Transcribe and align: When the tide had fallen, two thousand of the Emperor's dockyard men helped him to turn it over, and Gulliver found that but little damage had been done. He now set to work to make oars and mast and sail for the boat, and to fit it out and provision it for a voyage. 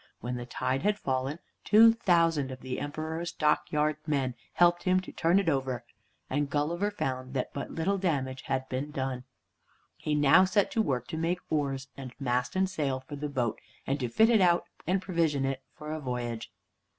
When 0.19 0.35
the 0.35 0.47
tide 0.47 0.81
had 0.81 0.97
fallen, 0.97 1.37
two 1.63 1.93
thousand 1.93 2.49
of 2.49 2.61
the 2.61 2.79
Emperor's 2.79 3.31
dockyard 3.31 3.97
men 4.07 4.33
helped 4.53 4.81
him 4.81 4.99
to 5.01 5.11
turn 5.11 5.37
it 5.37 5.47
over, 5.47 5.85
and 6.27 6.49
Gulliver 6.49 6.89
found 6.89 7.35
that 7.35 7.53
but 7.53 7.69
little 7.69 7.99
damage 7.99 8.41
had 8.47 8.67
been 8.67 8.89
done. 8.89 9.25
He 9.97 10.15
now 10.15 10.43
set 10.43 10.71
to 10.71 10.81
work 10.81 11.07
to 11.09 11.17
make 11.17 11.39
oars 11.51 11.87
and 11.95 12.15
mast 12.19 12.55
and 12.55 12.67
sail 12.67 13.01
for 13.01 13.15
the 13.15 13.29
boat, 13.29 13.61
and 13.85 13.99
to 13.99 14.09
fit 14.09 14.31
it 14.31 14.41
out 14.41 14.65
and 14.87 15.03
provision 15.03 15.45
it 15.45 15.61
for 15.75 15.91
a 15.91 15.99
voyage. 15.99 16.51